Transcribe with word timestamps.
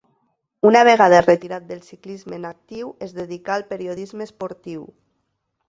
Una 0.69 0.79
vegada 0.87 1.19
retirat 1.25 1.67
del 1.67 1.83
ciclisme 1.91 2.35
en 2.41 2.49
actiu 2.51 2.89
es 3.09 3.15
dedicà 3.21 3.55
al 3.59 3.67
periodisme 3.75 4.29
esportiu. 4.33 4.85